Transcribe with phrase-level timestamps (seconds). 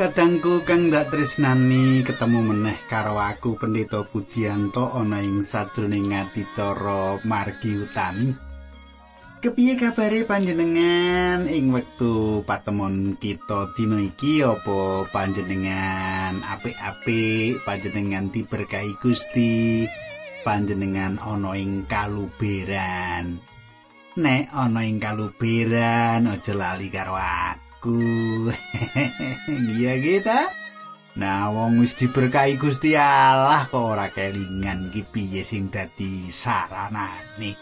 [0.00, 7.76] Kadangku kang ndak tresnani ketemu meneh karo aku Pendeta Pujiyanto ana ing sajroning adicara margi
[7.76, 8.32] utami.
[9.44, 11.44] Kepiye kabare panjenengan?
[11.44, 17.60] Ing wektu patemon kita dina iki apa panjenengan apik-apik?
[17.68, 19.84] Panjenengan diberkahi Gusti?
[20.40, 23.36] Panjenengan ana ing kaluberan?
[24.16, 27.96] Nek ana ing kaluberan aja lali karo aku aku.
[29.80, 30.52] Iya kita.
[31.16, 37.56] Nah, wong wis diberkahi Gusti Allah kok ora kelingan iki piye sing dadi saranane.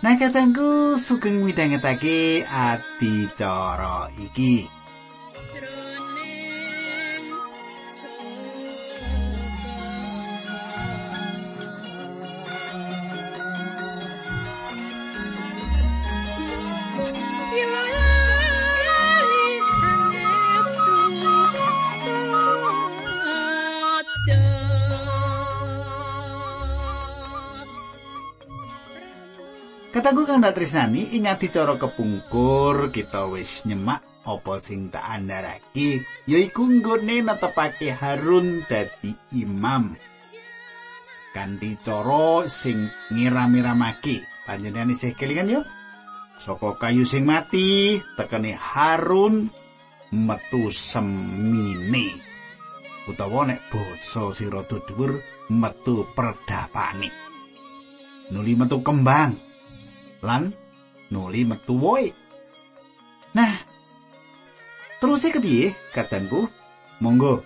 [0.00, 4.79] Nah, katangku sugeng midhangetake adicara iki.
[30.40, 36.64] Kataku kang tak tresnani ing adicara kepungkur kita wis nyemak apa sing tak andharake yaiku
[36.64, 40.00] nggone netepake Harun dadi imam.
[41.36, 44.24] Kanthi cara sing ngiram-iramake.
[44.48, 45.60] Panjenengan isih kelingan yo?
[46.40, 49.52] Saka kayu sing mati tekene Harun
[50.08, 52.16] metu semine.
[53.04, 55.20] Utawa nek basa sing rada dhuwur
[55.52, 57.12] metu perdapane.
[58.32, 59.49] Nuli metu kembang.
[60.24, 60.52] Lan
[61.10, 62.12] nuli metu woe.
[63.36, 63.52] Nah,
[64.98, 66.48] terus kepiye katangku?
[67.00, 67.40] Monggo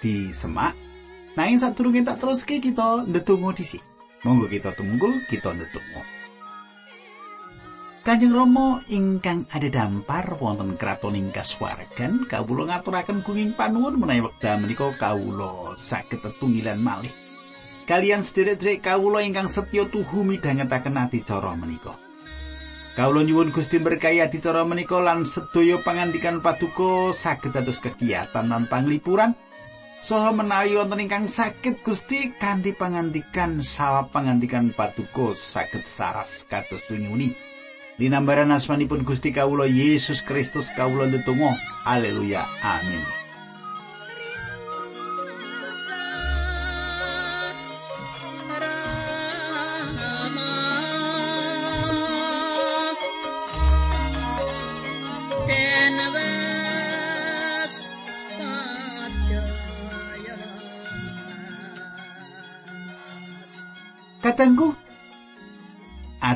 [0.00, 0.72] disemak.
[1.36, 3.82] Nanging sadurunge tak teruske kita ndedonga dhisik.
[4.26, 6.02] Monggo kita tunggul, kita ndedonga.
[8.08, 9.84] Kanjeng Rama ingkang ada
[10.40, 17.12] wonten kraton ing kasuwargan kawula ngaturaken gunging panuwun menawi wekdal menika kawula saged tetunggilan malih
[17.88, 21.96] kalian sederek-sederek kawula ingkang setya tuhu midhangetaken adicara menika.
[22.92, 29.32] Kawula nyuwun Gusti berkahi adicara menika lan sedaya pangandikan paduka saged dados kegiatan lan panglipuran
[30.04, 37.32] saha menawi wonten ingkang sakit Gusti kanthi pangandikan sawa pangandikan paduka saged saras kados winyuni.
[37.98, 41.58] Dinambaran asmanipun Gusti kawula Yesus Kristus kawula ndedonga.
[41.82, 42.46] Haleluya.
[42.62, 43.17] Amin.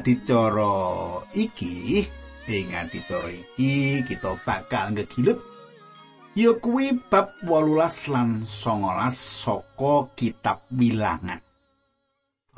[0.02, 2.02] Adicara iki
[2.50, 5.38] ing adicara iki kita bakal ngegilut
[6.34, 11.38] ya kuwi bab 18 lan 19 saka kitab bilangan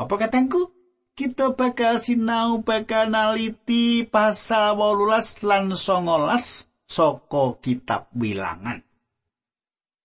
[0.01, 0.73] apa katengku
[1.13, 5.77] kita bakal sinau bakal naliti pasal 18 lan 19
[6.89, 8.81] saka kitab bilangan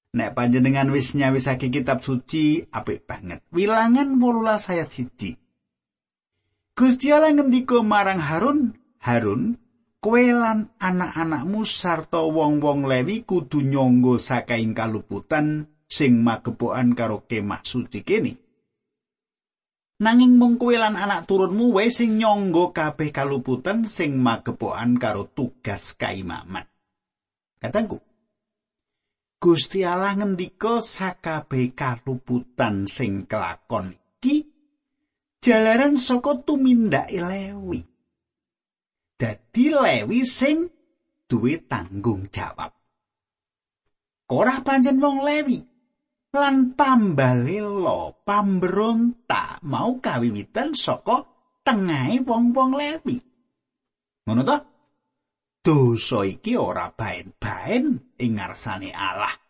[0.09, 3.45] Nek panjenengan wis nyawisake kitab suci, apik banget.
[3.53, 5.37] Wilangan 18 ayat 1.
[6.79, 8.71] Gusti Allah ngendika marang Harun,
[9.03, 9.59] Harun,
[9.99, 17.99] kowe lan anak-anakmu sarta wong-wong Lewi kudu nyangga sakaing kaluputan sing magepokan karo kemah suci
[17.99, 18.39] kene.
[19.99, 25.99] Nanging mung kowe lan anak turunmu wae sing nyangga kabeh kaluputan sing magepokan karo tugas
[25.99, 26.63] kaimaman.
[27.59, 27.99] Katangku,
[29.35, 33.91] Gusti Allah ngendika sakabeh kaluputan sing kelakon
[34.23, 34.47] iki
[35.43, 37.81] jalaran saka tumindake Lewi.
[39.19, 40.67] Dadi Lewi sing
[41.27, 42.71] duwe tanggung jawab.
[44.29, 45.59] Ora pancen wong Lewi
[46.29, 51.25] lan pambalela pambronta mau kawiwitan saka
[51.65, 53.17] tengahe wong-wong Lewi.
[54.29, 54.57] Ngono ta?
[55.59, 59.48] dosa iki ora baen-baen ing ngarsane Allah.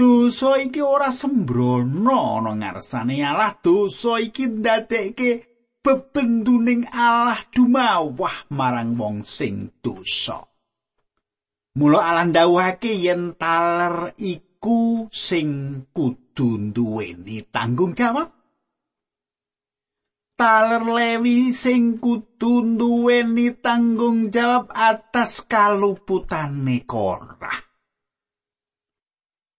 [0.00, 3.52] Dosa iki ora sembrono ana ngarsane Allah.
[3.60, 5.44] Dosa iki ndadekke
[5.84, 10.40] bebenduning Allah dumawah marang wong sing dosa.
[11.76, 18.32] Mula Allah ndawuhake yen taler iku sing kudu duweni tanggung jawab.
[20.40, 27.69] taler lewi sing kudu duweni tanggung jawab atas kaluputane korah.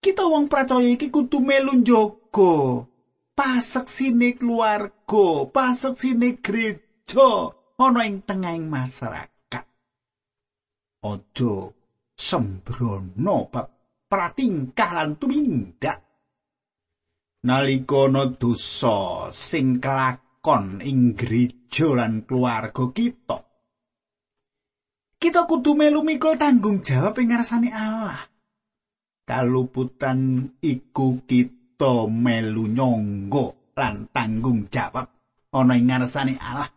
[0.02, 2.90] Kita wong percaya iki kudu melu njogo
[3.38, 9.66] paseksine keluarga, paseksine gereja ana ing tengahing masyarakat.
[11.06, 11.54] Ojo
[12.18, 13.68] sembrono bab
[14.10, 16.02] pratingkah lan tumindak.
[17.46, 23.38] Nalika ana dosa sing kelakon ing gereja lan keluarga kita.
[25.22, 28.31] Kita kudu melu mikul tanggung jawab ing ngarsane Allah
[29.28, 33.46] kaluputan iku kita melu nyangga
[33.78, 35.10] lan tanggung jawab
[35.52, 36.70] ana ing ngarsane Allah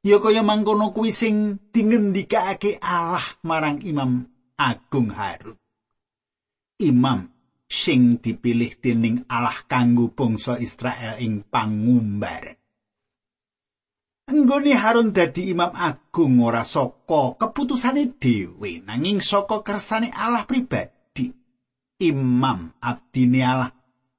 [0.00, 4.24] Ya kaya mangkono kuwi sing dingendikake Allah marang Imam
[4.56, 5.60] Agung Harun.
[6.80, 7.28] Imam
[7.68, 12.59] sing dipilih dening Allah kanggo bangsa Israel ing pangumbar.
[14.30, 21.26] Enggone Harun dadi Imam Agung ora saka keputusane dhewe nanging saka kersane Allah pribadi.
[22.00, 23.74] Imam abdine Allah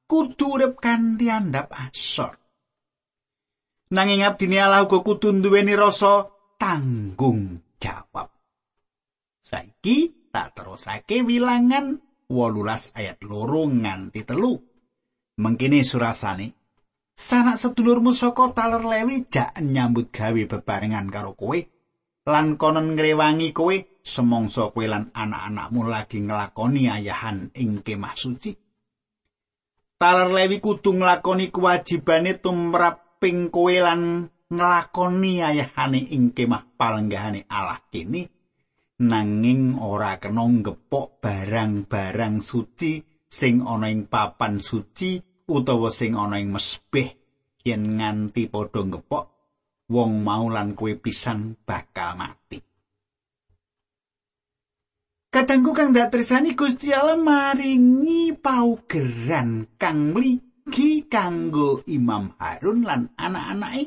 [0.05, 2.41] kudu urip kanthi andhap asor.
[3.91, 8.31] nanging abdine Allah uga kudu duweni rasa tanggung jawab.
[9.43, 11.99] Saiki tak terusake wilangan
[12.31, 14.55] 18 ayat loro nganti telu.
[15.41, 16.60] Mengkini surasane,
[17.15, 21.59] sanak sedulurmu saka taler lewi jak nyambut gawe bebarengan karo kowe,
[22.27, 28.51] lan konon ngrewangi kowe semongso kowe lan anak-anakmu lagi ngelakoni ayahan ing kemah suci.
[30.01, 37.79] Taler lewi kudu nglakoni kewajibane tumrap ping kowe lan nglakoni ayahane ing kemah palenggahane Allah
[37.87, 38.27] kene
[39.01, 45.17] nanging ora kena ngepok barang-barang suci sing ana ing papan suci
[45.51, 47.09] utawa sing ana ing mesbeh
[47.67, 49.25] yen nganti padha ngepok
[49.91, 52.59] wong mau lan kowe pisan bakal mati.
[55.31, 60.35] Kadangku kang dak tresani Gusti Allah maringi paugeran kang mli
[60.67, 63.83] gi kanggo Imam Harun lan anak-anake.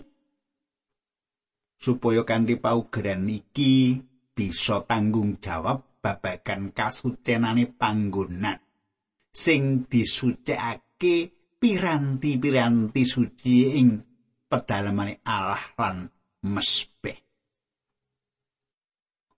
[1.77, 4.01] Supaya kanthi paugeran iki
[4.33, 8.61] bisa tanggung jawab babagan kasucenane panggonan
[9.29, 13.89] sing disucikake piranti-piranti suci ing
[14.51, 16.07] pedalamane Allah lan
[16.45, 17.19] mesbeh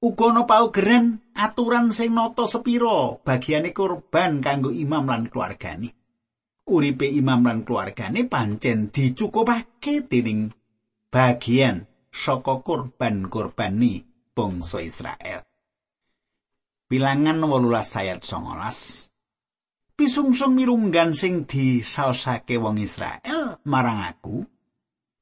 [0.07, 5.89] uga ana paugeran aturan sing nata sepiro bagiane korban kanggo imam lan keluargane
[6.67, 10.51] uripe imam lan keluargane pancen dicukupake dening
[11.09, 11.87] bagian
[12.17, 15.41] saka korban-korbani bangsa Israel.
[16.87, 19.16] Bilangan 18 ayat 19.
[19.97, 24.45] Pisungsung mirunggan sing disaosake wong Israel marang aku.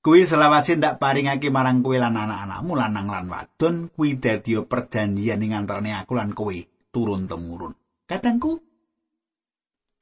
[0.03, 5.55] Kuwi selawase ndak paringake marang kowe lan anak-anakmu lanang lan wadon, kuwi dadi perjanjian ing
[5.55, 6.59] antarané aku lan kowe
[6.91, 7.73] turun temurun.
[8.05, 8.59] Katangku,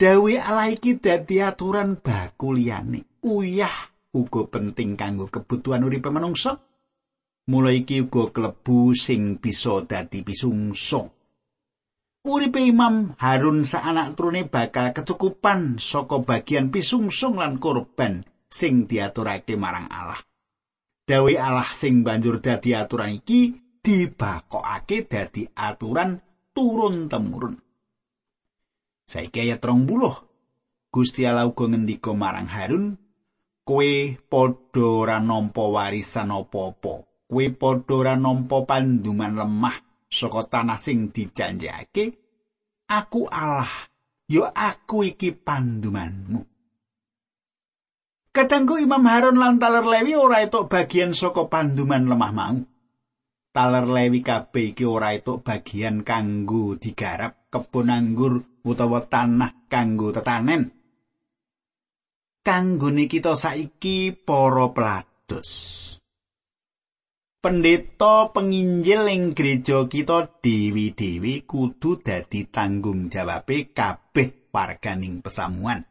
[0.03, 3.23] Dawe Allah iki dadi aturan baku liyane.
[3.23, 6.59] Uyah uga penting kanggo kebutuhan uripe manungsa.
[7.47, 11.22] Mulai iki uga klebu sing bisa dadi pisungsung.
[12.23, 19.59] Uripe Imam Harun sa anak turune bakal kecukupan saka bagian pisungsung lan korban sing diaturake
[19.59, 20.23] marang Allah.
[21.03, 26.23] Dawe Allah sing banjur dadi aturan iki dibakokake dadi aturan
[26.55, 27.59] turun temurun.
[29.03, 30.95] Saiki ayat 30.
[30.95, 33.03] Gusti Allah uga ngendika marang Harun,
[33.67, 33.93] "Kowe
[34.31, 37.03] padha ora nampa warisan apa-apa.
[37.27, 42.21] Kowe padha ora nampa panduman lemah saka tanah sing dijanjekake.
[42.93, 43.89] Aku Allah,
[44.29, 46.53] yo aku iki pandumanmu."
[48.33, 52.57] Katanggu Imam Harun lan Taler Lewi ora etuk bagian saka panduman lemah mau.
[53.53, 60.73] Taler Lewi kabeh iki ora etuk bagian kanggo digarap kebon anggur utawa tanah kanggo tetanen.
[62.41, 66.02] Kanggone kita saiki para pelados.
[67.43, 75.83] Pendeta penginjil ing gereja kita dewi-dewi kudu dadi tanggung jawabe kabeh warganing pesamuan.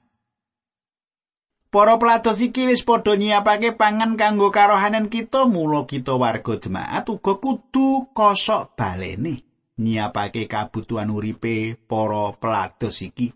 [1.68, 7.36] Para pelados iki wis padha nyiapake pangan kanggo karohanan kita, mula kita warga jemaat uga
[7.44, 9.44] kudu kosok balene.
[9.76, 13.34] nyiapake kabutuhan uripe para pelados iki.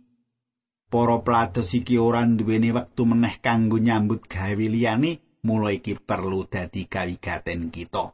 [0.88, 6.90] Para pelados iki ora duweni wektu meneh kanggo nyambut gawe liyane, mula iki perlu dadi
[6.90, 8.06] kawigaten kita.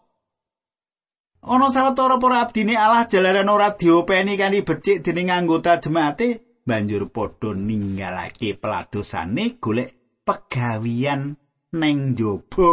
[1.42, 7.58] Ana sawetara para abdine Allah jalaran ora diopeni kanthi becik dening anggota jemaate, banjur padha
[7.58, 11.34] ninggalake peladosane golek pegawian
[11.74, 12.70] neng jaba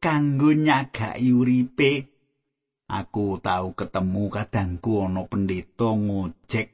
[0.00, 1.90] kanggo nyagaki uripe
[2.88, 6.68] aku tau ketemu kadangku ana pendeta ngojek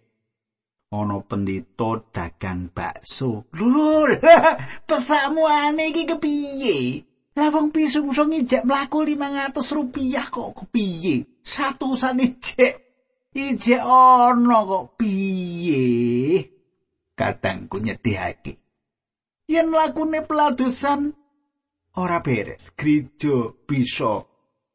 [0.95, 4.15] ana pendeta dagang bakso lur
[4.87, 6.77] pesakmu ane iki kepiye
[7.35, 12.75] lah wong pisungsung ijek mlaku 500 rupiah kok kepiye satu sane jek
[13.35, 15.83] ije ana kok piye?
[17.15, 18.59] Kadangku nyedihake.
[19.47, 21.15] Yen lakune peladosan
[21.99, 22.75] ora beres.
[22.75, 24.27] Gereja bisa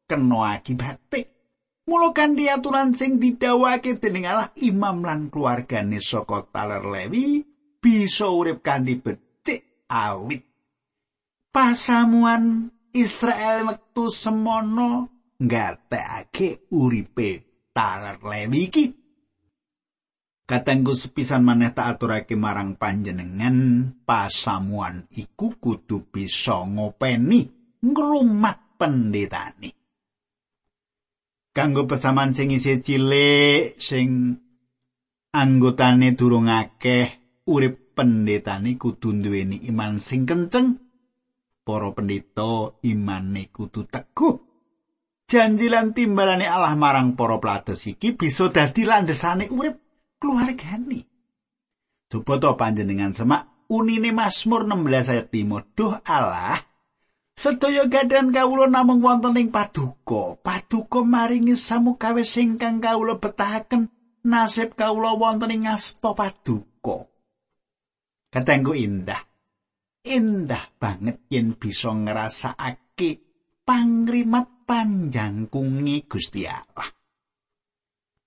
[0.08, 1.40] kena akibate
[1.86, 7.42] mulo kanthi aturan sing didhawuhake dening Allah imam lan keluargane saka taler lewi
[7.82, 10.49] bisa urip kanthi becik awit
[11.50, 17.30] pasamuan Israel wektu semono ngatekake uripe
[17.74, 18.84] taler lewi iki
[20.50, 27.46] Katenggu sepisan maneh tak aturake marang panjenengan pasamuan iku kudu bisa ngopeni
[27.86, 29.70] ngrumat pendetane.
[31.54, 34.34] Kanggo pesaman sing isih cilik sing
[35.30, 40.89] anggotane durung akeh urip pendetane kudu duweni iman sing kenceng.
[41.70, 44.42] Para pendeta imane kudu teguh.
[45.30, 49.78] Janji lan timbalane Allah marang para pelados iki bisa dadi landesane urip
[50.18, 51.06] keluargane.
[52.10, 55.78] Coba to panjenengan semak unine Mazmur 16 ayat 5.
[55.78, 56.58] Duh Allah,
[57.38, 60.42] sedaya gadan kawula namung wonten ing paduka.
[60.42, 63.94] Paduka maringi samukawe sing kang kawula betahaken
[64.26, 67.06] nasib kawula wonten ing asta paduka.
[68.34, 69.29] Katengku indah.
[70.00, 73.20] Indah banget yen bisa ngrasakake
[73.68, 76.88] pangrimat panjangkunge Gusti Allah.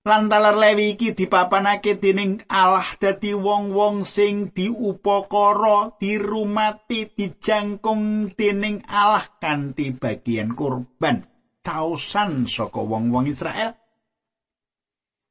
[0.03, 9.95] Lantalar lewi iki dipapanake dening Allah dadi wong-wong sing diupakara, dirumati, dijangkung dening Allah kanthi
[9.95, 11.23] bagian kurban
[11.63, 13.73] causan saka wong-wong Israel.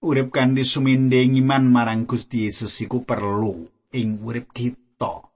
[0.02, 3.62] Urip kanthi sumindhe iman marang Gusti Yesus iku perlu
[3.94, 5.31] ing urip kita.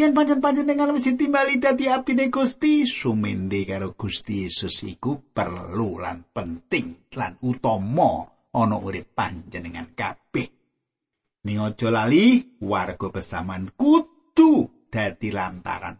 [0.00, 7.12] Yen pancen-panjenengan wis ditimbali dadi abdine Gusti, sumindhe karo Gusti Yesus iku perlu lan penting
[7.16, 8.32] lan utama.
[8.52, 10.48] ana urip panjenengan kabeh.
[11.42, 15.96] Ning aja lali warga besaman kudu dadi lantaran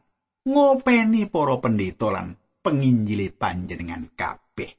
[0.47, 4.71] ngopeni para pendeta lan penginjili panjenengan kabeh.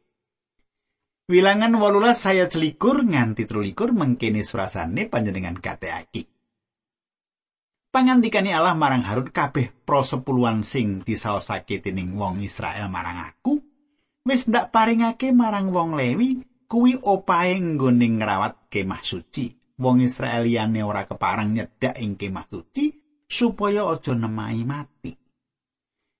[1.27, 6.32] Wilangan 18 saya selikur nganti trulikur mengkini surasane panjenengan kateaki.
[7.93, 13.62] Pangandikani Allah marang Harun kabeh prosepuluhan sing disaosake dening wong Israel marang aku,
[14.25, 19.53] wis ndak paringake marang wong Lewi kuwi opahe nggone ngrawat kemah suci.
[19.77, 22.89] Wong Israeliane ora keparang nyedak ing kemah suci
[23.29, 25.13] supaya aja nemahi mati.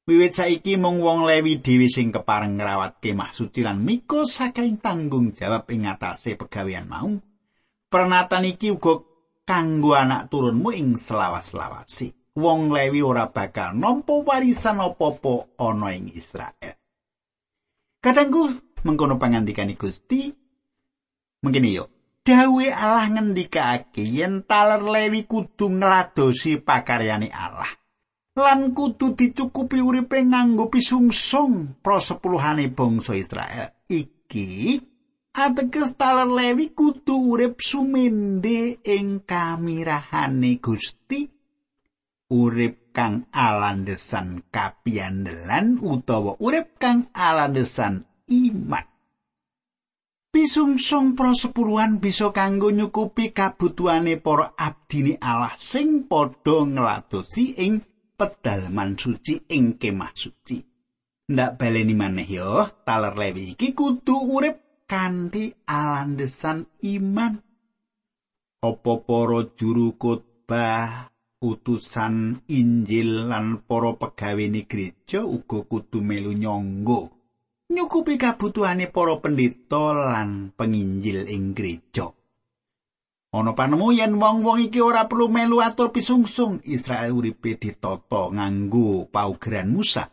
[0.06, 5.34] Wiwit saiki mung wong Lewi dhewe sing kepareng ngrawat kemah suci lan miko saking tanggung
[5.34, 7.10] jawab ing ngatasé pegawean mau.
[7.90, 9.13] Pernatan iki uga
[9.44, 12.12] kanggo anak turunmu ing selawas-lawasi.
[12.34, 16.74] Wong Lewi ora bakal nampa warisan apa-apa ana ing Israel.
[18.02, 18.50] Kadangku
[18.84, 20.34] mengkono pangandikane Gusti
[21.44, 21.86] Mengkene yo.
[22.24, 27.68] Dawe Allah ngendikake yen taler lewi kudu ngladosi pakaryane Allah.
[28.40, 33.76] Lan kudu dicukupi uripe nganggo pisungsung prosepuluhane bangsa Israel.
[33.92, 34.80] Iki
[35.34, 41.26] ateges taler lewi kudu urip sumende ing kamirahane Gusti.
[42.34, 48.86] Urip kang alandesan kapiandelan utawa urip kang alandesan iman.
[50.34, 57.86] Pisungsung prosepuluhan bisa kanggo nyukupi kabutuhane para abdini Allah sing padha ngladosi ing
[58.18, 60.58] pedalaman suci ing kemah suci.
[61.30, 67.40] Ndak baleni maneh yo, taler lewi iki kudu urip kanthi alandesan iman.
[68.64, 71.12] Apa para juru khotbah,
[71.44, 77.12] utusan Injil lan para pegawe gereja uga kudu melu nyangga
[77.74, 82.08] nyukupi kabutuhane para pendeta lan penginjil ing gereja.
[83.34, 89.74] Ana panemu yen wong-wong iki ora perlu melu atur pisungsung Israel uripe ditata nganggo paugeran
[89.74, 90.06] Musa.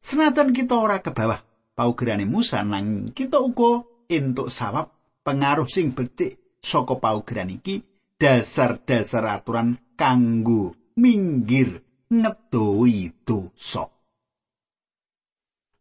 [0.00, 1.36] Senajan kita ora ke bawah
[1.76, 4.92] paugerane Musa nang kita uga entuk sawab
[5.24, 7.82] pengaruh sing becik saka paugeran iki
[8.20, 13.88] dasar-dasar aturan kanggo minggir ngedohi dosa.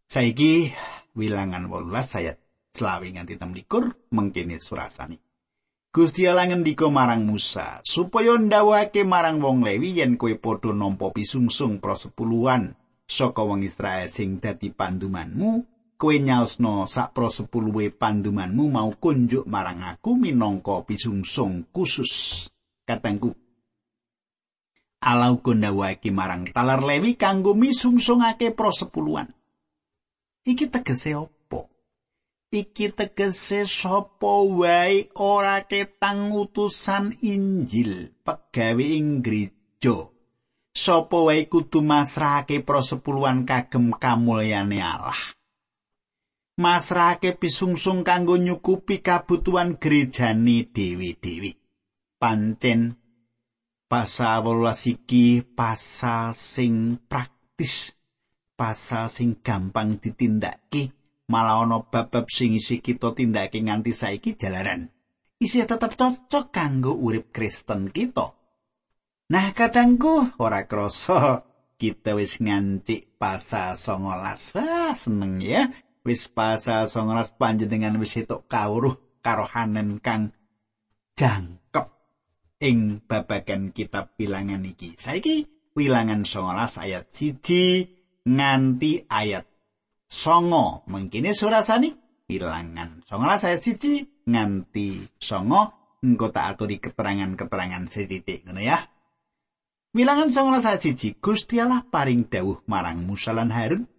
[0.07, 0.71] Saiki
[1.15, 2.38] wilangan 18 ayat
[2.71, 5.17] selawi nganti 16 mengkene surasani.
[5.91, 11.83] Gusti Allah ngendika marang Musa supaya ndawake marang wong Lewi yen kowe padha nampa pisungsung
[11.83, 15.67] prosepuluhan saka wong Israel sing dadi pandumanmu
[16.01, 22.50] kowe nyaosno sak prosepuluhe pandumanmu mau kunjuk marang aku minangka pisungsung khusus.
[22.81, 23.38] Katangku
[25.05, 29.29] Allah uga ndawake marang talar Lewi kanggo misungsungake prosepuluhan
[30.41, 31.70] iki tegese apa?
[32.50, 40.10] Iki tegese sapa wae ora ketang utusan Injil pegawe ing gereja?
[40.74, 45.40] Sapa wae kudu masrahake prosepuluhan kagem kamulyane Allah
[46.60, 51.55] masrahake pisungsung kanggo nyukupi kabutuhan gerejane dewi-dewi.
[52.20, 52.96] Pancen
[53.91, 57.91] pasal 18 iki pasal sing praktis
[58.55, 60.93] pasal sing gampang ditindakake
[61.31, 64.91] malah ana bab-bab sing isi kita tindakake nganti saiki jalaran.
[65.41, 68.29] Isi tetep cocok kanggo urip Kristen kita.
[69.31, 71.41] Nah kadangku ora krasa
[71.81, 75.65] kita wis ngancik pasal 19 wah seneng ya
[76.01, 80.34] wis pasal 19 panjenengan wis etuk kawruh karo hanen kang
[81.13, 81.88] jangkep
[82.62, 84.98] ing babagan kitab bilangan iki.
[84.98, 85.46] Saiki
[85.77, 89.46] wilangan 19 ayat 1 nganti ayat
[90.10, 90.86] songo.
[90.89, 91.93] Mengkini surasani
[92.25, 95.77] bilangan songo ayat siji nganti songo.
[96.01, 98.81] Engko tak aturi keterangan-keterangan sedidik ngono ya.
[99.93, 103.90] Wilangan songo ayat siji Gusti Allah paring dawuh marang Musa lan Harun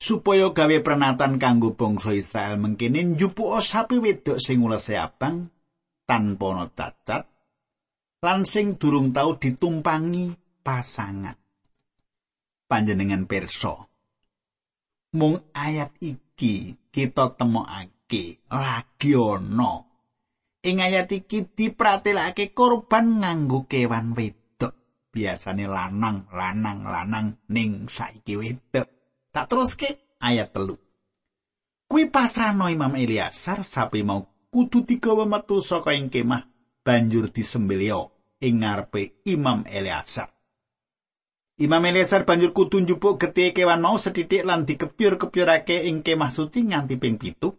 [0.00, 5.52] supaya gawe pernatan kanggo bangsa Israel mengkini njupuk sapi wedok sing ulese abang
[6.08, 7.22] tanpa ana cacat
[8.24, 10.32] lan sing durung tau ditumpangi
[10.64, 11.36] pasangan
[12.70, 13.90] panjenengan perso.
[15.18, 19.82] Mung ayat iki kita temokake lagi ana.
[20.62, 24.70] Ing ayat iki dipratelake korban nganggo kewan wedok.
[25.10, 28.99] Biasane lanang, lanang, lanang ning saiki wedok.
[29.30, 30.74] Tak teruske ayat telu.
[31.86, 36.42] Kuwi pasrano Imam Eliasar sapi mau kudu digawa metu saka ing kemah
[36.82, 40.34] banjur disembelio ing ngarepe Imam Eliasar.
[41.62, 46.98] Imam Eleazar banjur kudu njupuk getih kewan mau sedidik lan dikepyur-kepyurake ing kemah suci nganti
[46.98, 47.54] ping pitu.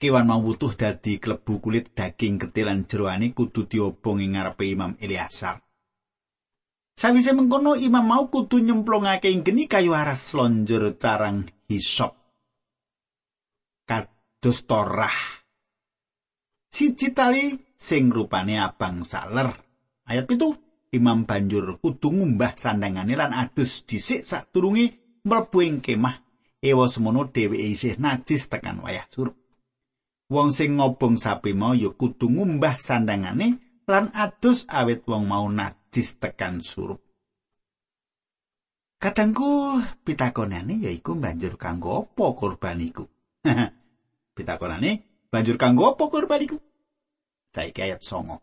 [0.00, 4.96] Kewan mau wutuh dadi klebu kulit daging getih lan jeroane kudu diobong ing ngarepe Imam
[4.96, 5.60] Eleazar.
[6.92, 12.12] Sawise mengkono imam mau kudu nyemplungake ing geni kayu aras lonjor carang hisop.
[13.88, 15.16] Kados torah.
[16.68, 19.50] Siji tali sing rupane abang saler.
[20.08, 20.52] Ayat pitu.
[20.92, 26.20] Imam banjur kudu ngumbah sandangane lan adus dhisik sadurunge mlebu ing kemah.
[26.60, 29.34] Ewa semono dheweke isih najis tekan wayah surup.
[30.28, 35.81] Wong sing ngobong sapi mau ya kudu ngumbah sandangane lan adus awit wong mau najis
[35.92, 37.04] tekan surup.
[38.96, 43.04] Katangku pitakonane yaiku banjur kanggo apa korban iku?
[44.36, 46.56] pitakonane banjur kanggo apa korban iku?
[47.52, 48.40] Saiki ayat 9.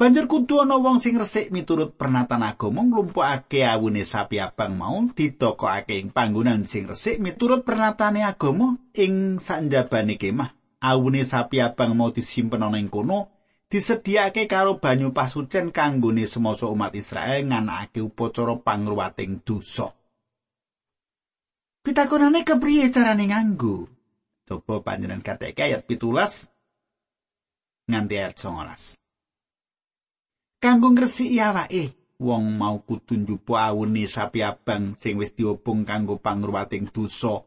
[0.00, 6.00] Banjur kudu ana wong sing resik miturut pernatan agama nglumpukake awune sapi abang mau didokokake
[6.00, 10.56] ing panggonan sing resik miturut pernatane agama ing sanjabane kemah.
[10.80, 13.39] Awune sapi abang mau disimpen ana ing kono
[13.70, 19.94] disediakake karo banyu pasucen kanggone semasa umat Israel nganakake upacara pangruwating dosa.
[21.80, 23.88] Pitakonane kepriye carane nganggo?
[24.44, 26.50] Coba panjenengan kateke ayat 17
[27.88, 29.00] nganti ayat 19.
[30.60, 36.92] kanggo ngresiki awake wong mau kudu njupu awune sapi abang sing wis diobong kanggo pangruwating
[36.92, 37.40] dosa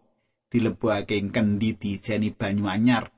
[0.50, 3.12] dilebokake ing kendi dijeni banyu anyar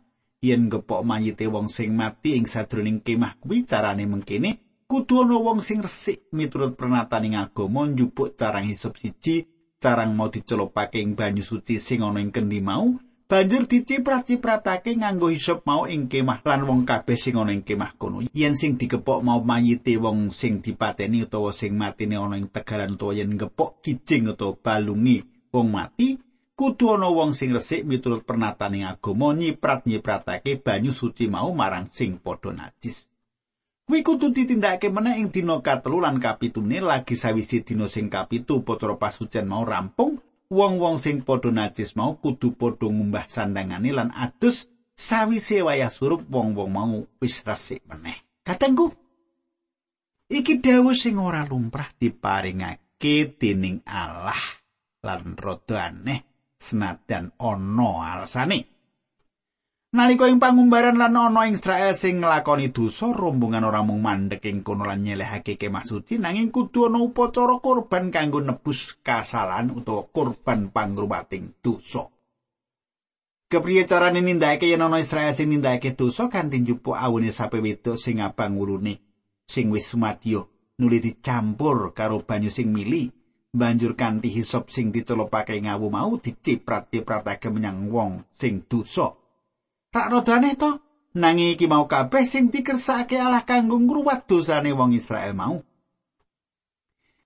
[0.47, 4.49] yen gepok mayite wong sing mati ing sadroning kemah kuwi carane mengkene
[4.85, 9.49] kudu ana wong sing resik miturut pernataning agama njupuk carang hisop siji
[9.81, 15.65] carang mau dicelupake ing banyu suci sing ana ing kendi mau banjur diciprat-cipratake nganggo hisop
[15.65, 18.21] mau ing kemah lan wong kabeh sing ana ing kemah kono.
[18.29, 23.17] Yen sing digepok mau mayite wong sing dipateni utawa sing matine ana ing tegalan utawa
[23.17, 26.21] yen gepok kijing utawa balungi wong mati
[26.55, 32.55] kudu ana wong sing resik miturut pernatane agama nyiprat-nyipratake banyu suci mau marang sing padha
[32.55, 33.11] najis
[33.83, 38.95] kuwi kudu ditindakake meneh ing dina katelu lan kapitune lagi sawise dina sing kapitu upacara
[38.95, 45.59] pasucen mau rampung wong-wong sing padha najis mau kudu padha ngumbah sandangane lan adus sawise
[45.59, 48.15] wayah surup wong-wong mau wis resik meneh.
[48.47, 48.95] Katengku
[50.31, 54.39] iki dawuh sing ora lumrah diparingake dening Allah
[55.03, 58.75] lan rada aneh senajan ana alasane.
[59.95, 64.59] Nalika ing pangumbaran lan ana ing Israel sing nglakoni dosa, rombongan ora mung mandhek ing
[64.59, 70.67] kono lan nyelehake kemah suci, nanging kudu ana upacara korban kanggo nebus kasalahan utawa korban
[70.67, 72.03] pangruwating dosa.
[73.47, 78.19] Kepriye carane nindakake yen ana Israel sing nindakake dosa kanthi njupuk awune sapi wedok sing
[78.19, 78.99] abang ulune
[79.47, 83.14] sing wis sumadyo nuli dicampur karo banyu sing mili
[83.55, 89.15] banjur kanthi hisop sing dicelupake ngawu mau diciprat-cipratake menyang wong sing dosa.
[89.89, 90.75] Tak rodane to,
[91.15, 95.63] nanging iki mau kabeh sing dikersake Allah kanggo ngruwat dosane wong Israel mau.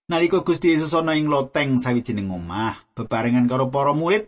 [0.09, 4.25] Nalika Gusti Yesus ana ing loteng sawijining omah, bebarengan karo para murid,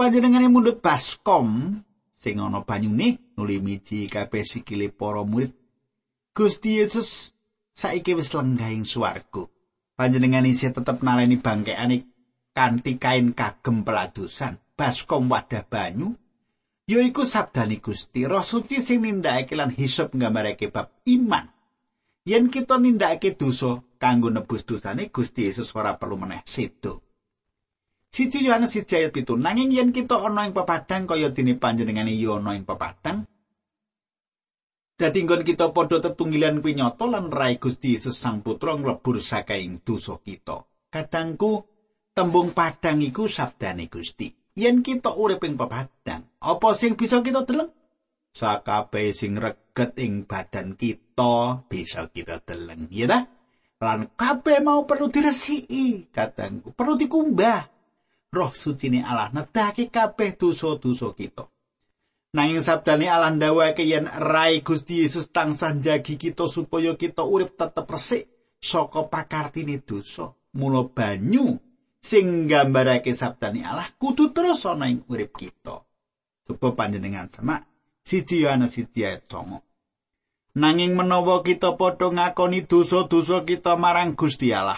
[0.00, 1.76] panjenengane mundhut baskom
[2.16, 5.52] sing ana banyune nuli miji kabeh sikile para murid.
[6.32, 7.36] Gusti Yesus
[7.76, 9.44] saiki wis lenggah ing swarga.
[9.96, 12.08] Panjenengan isih tetep naleni bangkeane
[12.52, 16.16] kanthi kain kagem peladusan baskom wadah banyu
[16.90, 21.48] yaiku sabdane Gusti Roh Suci sing nindakake lan hisop nggambarake bab iman.
[22.22, 27.02] Yen kita nindakake dosa kanggo nebus dosane Gusti Yesus ora perlu meneh sedo.
[28.12, 32.36] Siji Yohanes 1 ayat 7 nanging yen kita ana ing pepadang kaya dene panjenengane yo
[32.36, 33.24] ana ing pepadang
[34.92, 39.80] Dadi nggon kita padha tetunggilan kuwi nyata lan rai Gusti Yesus Sang Putra nglebur sakaing
[39.82, 40.62] dosa kita.
[40.92, 41.64] Kadangku
[42.12, 44.28] tembung padang iku sabdane Gusti.
[44.52, 47.72] Yen kita urip ing pepadang, apa sing bisa kita deleng?
[48.36, 53.24] Sakabehe sing reget ing badan kita bisa kita deleng, ya ta?
[53.80, 57.64] Lan kabeh mau perlu diresiki, kadangku, perlu dikumbah.
[58.32, 61.51] Roh suci Allah nedake kabeh dosa-dosa kita.
[62.32, 67.84] Nanging sabdane Allah ndawake yen rai Gusti Yesus tansah jagi kita supaya kita urip tetep
[67.84, 68.24] resik
[68.56, 70.32] saka pakartine dosa.
[70.56, 71.60] Mula banyu
[72.00, 75.84] sing nggambarake sabdane Allah kudu terus ana ing urip kita.
[76.48, 77.68] Coba panjenengan semak
[78.00, 79.28] siji Yohanes siji ayat
[80.52, 84.76] Nanging menawa kita padha ngakoni dosa-dosa kita marang Gusti Allah,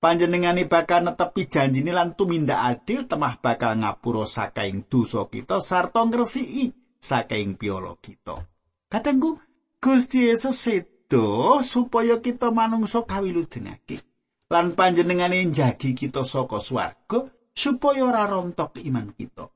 [0.00, 6.72] panjenengane bakal netepi janjine lan tumindak adil temah bakal ngapura sakaing dosa kita sarta ngresiki
[7.00, 8.44] sakaing piolo kita.
[8.86, 9.40] Katengku
[9.82, 14.02] Gusti Yesus sedo supaya kita manungsa kawilujengake
[14.46, 19.50] lan panjenengane njagi kita saka swarga supaya ora rontok iman kita.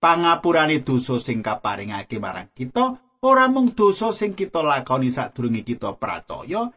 [0.00, 6.72] Pangapurane dosa sing kaparingake marang kita ora mung dosa sing kita lakoni sadurunge kita pracaya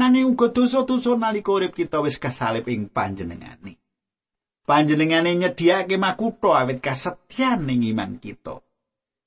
[0.00, 3.76] nanging uga dosa-dosa nalika urip kita wis kasalip ing panjenengane.
[4.64, 8.64] Panjenengane nyediake makutha awit kasetyan ning iman kita.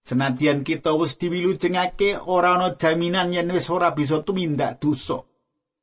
[0.02, 5.22] Senadyan kita wis diwilujengake ora ana jaminan yen wis ora bisa tumindak dosa.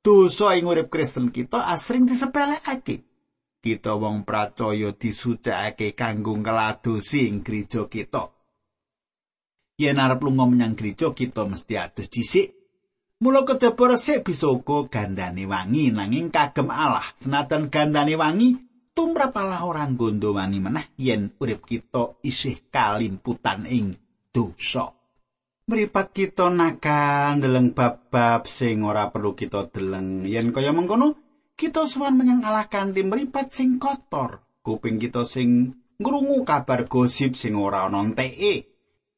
[0.03, 3.07] Dosa ing urip Kristen kita asring disepelekake.
[3.61, 8.27] Kita wong pracaya disucikake kanggo ngladosi ing gereja kita.
[9.81, 12.60] Yen arep lunga menyang gereja kita mesti adus dhisik
[13.21, 17.05] Mula resik bisa uga gandane wangi nanging kagem Allah.
[17.13, 18.57] Senajan gandane wangi,
[18.97, 23.93] tumrap Allah ora nggondo wangi meneh yen urip kita isih kalimputan ing
[24.33, 24.89] dosa.
[25.69, 30.25] Mripat kita nakan deleng bab-bab sing ora perlu kita deleng.
[30.25, 31.21] Yen kaya mengkono,
[31.61, 34.41] kita suwan menyang Allah kanthi mripat sing kotor.
[34.65, 38.70] Kuping kita sing ngrungu kabar gosip sing ora ana enteke.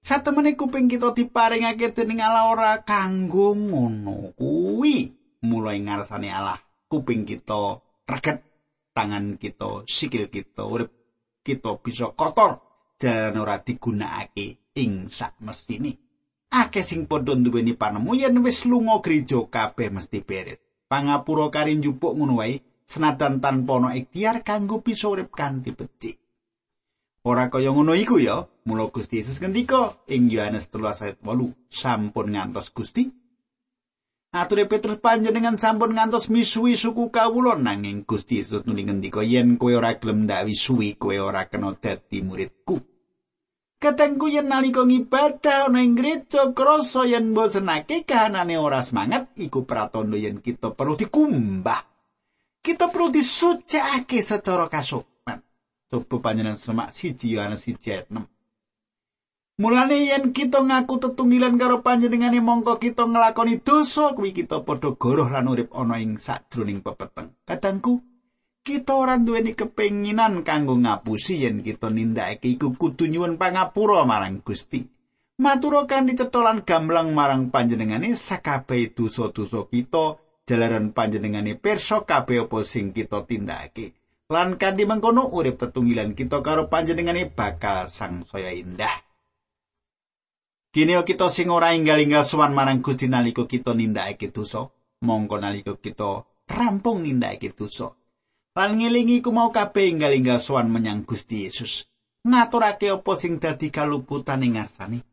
[0.03, 5.15] Satemene kuping kita diparingake dening Allah ora kanggo ngono kuwi.
[5.47, 6.59] Mulai ngarsane Allah,
[6.91, 8.43] kuping kita reget,
[8.91, 10.91] tangan kita, sikil kita, urip
[11.43, 12.59] kita bisa kotor
[12.99, 15.99] jalan ora digunakake ing sak mestine.
[16.51, 20.59] Akeh sing padha duweni panemu yen wis lunga gereja kabeh mesti beres.
[20.87, 26.22] Pangapura kari njupuk ngono wae senajan tanpa ana ikhtiar kanggo bisa urip kanthi becik.
[27.23, 32.35] Ora kaya ngono iku ya, mula Gusti Yesus ngendika ing Yohanes 3 ayat 8, sampun
[32.35, 33.07] ngantos Gusti.
[34.35, 39.71] Ature Petrus panjenengan sampun ngantos misuwi suku kawula nanging Gusti Yesus nuli ngendika yen kowe
[39.71, 42.83] ora gelem ndawi suwi kowe ora kena dadi muridku.
[43.79, 50.19] Katengku yen nalika ngibadah ana ing gereja krasa yen bosenake kahanane ora semangat iku pratandha
[50.19, 51.87] yen kita perlu dikumbah.
[52.59, 55.12] Kita perlu disucikake secara kasuk.
[55.93, 58.25] Coba panjenengan semak siji Yohanes siji ayat 6.
[59.61, 65.29] Mulane yen kita ngaku tetunggilan karo panjenengane mongko kita nglakoni dosa kuwi kita padha goroh
[65.29, 67.37] lan urip ana ing sadroning pepeteng.
[67.45, 68.01] Kadangku
[68.65, 74.81] kita ora duweni kepenginan kanggo ngapusi yen kita nindakake iku kudu nyuwun pangapura marang Gusti.
[75.45, 80.17] Matur kanthi cetolan gamblang marang panjenengane sakabehe dosa-dosa kita
[80.49, 84.02] jalaran panjenengane pirsa kabeh apa sing kita tindakake.
[84.33, 89.05] Lan kanthi mengkono urip tetunggilan kita karo panjenengane bakal sang saya indah.
[90.73, 94.73] Kini kita sing ora inggal-inggal suwan marang Gusti nalika kita nindakake dosa,
[95.05, 97.93] mongko nalika kita rampung nindakake dosa.
[98.57, 101.85] Lan ngelingi ku mau kabeh inggal-inggal suwan menyang Gusti Yesus.
[102.25, 105.05] Ngaturake apa sing dadi kaluputan ing ngarsane.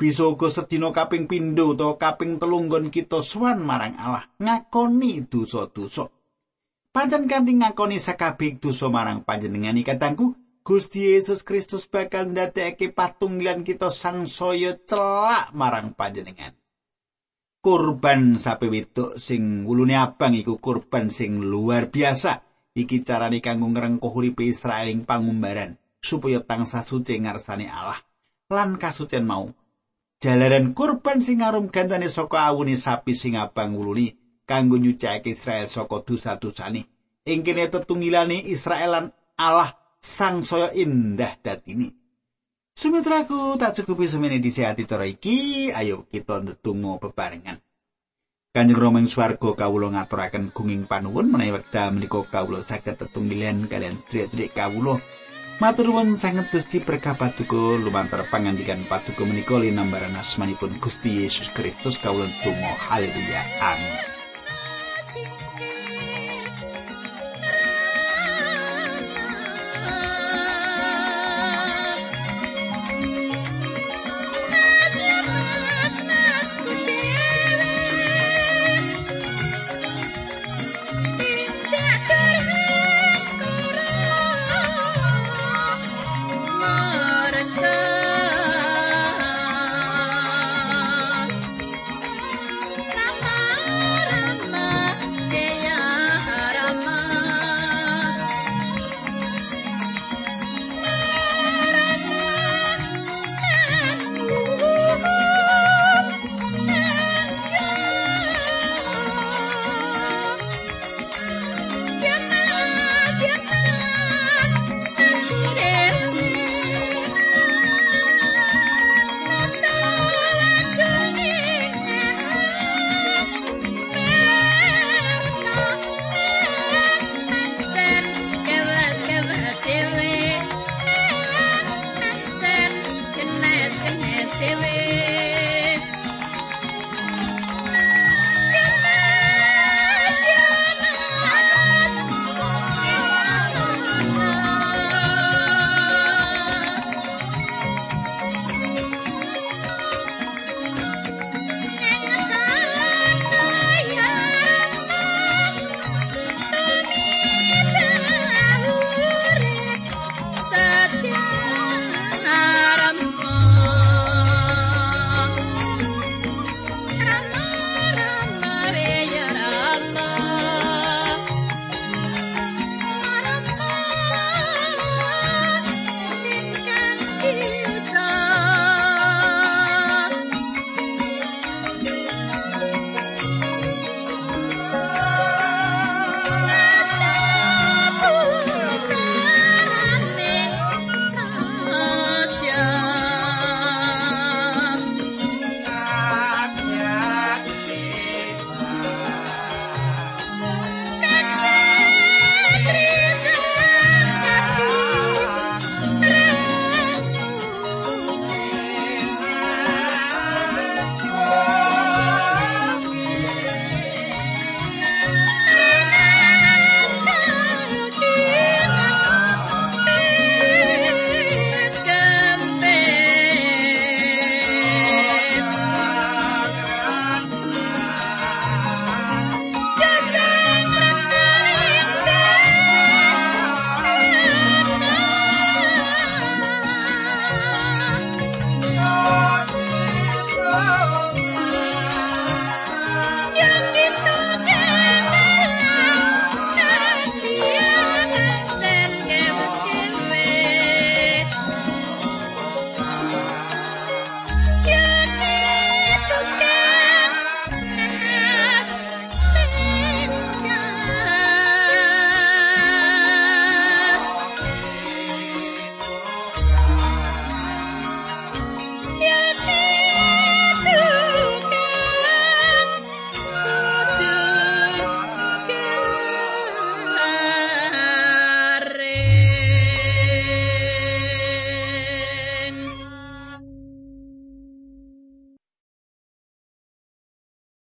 [0.00, 6.08] Bisa uga sedina kaping pindho utawa kaping telunggon kita suwan marang Allah ngakoni dosa-dosa.
[6.94, 13.90] Pancen kanthi ngakoni sakabeh dosa marang panjenengan katangku, Gusti Yesus Kristus bakal ndadekake patunggilan kita
[13.90, 16.54] sangsaya celak marang panjenengan.
[17.58, 22.46] Kurban sapi wedok sing wulune abang iku kurban sing luar biasa.
[22.78, 27.98] Iki carane kanggo ngrengkuh uripe Israel ing pangumbaran supaya tangsa suci ngarsane Allah.
[28.54, 29.50] Lan kasucen mau
[30.22, 36.04] jalaran kurban sing arum gantane saka awune sapi sing abang wulune kanggo nyucake Israel saka
[36.04, 36.84] dosa-dosane.
[37.24, 39.06] Ing kene tetunggilane Israel lan
[39.40, 39.72] Allah
[40.04, 41.88] sang saya indah datini.
[42.74, 47.56] Sumitraku tak cukupi semene disehati cara iki, ayo kita ndedonga bebarengan.
[48.54, 53.98] Kanjeng Rama ing swarga kawula ngaturaken gunging panuwun menawi wekdal menika kawula saged tetunggilan kalian
[53.98, 55.00] sedherek kawula.
[55.62, 61.94] Matur nuwun sanget Gusti berkah paduka lumantar pangandikan paduka menika linambaran asmanipun Gusti Yesus Kristus
[62.02, 64.13] kawula tunggu haleluya amin